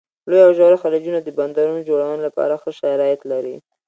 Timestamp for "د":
1.21-1.29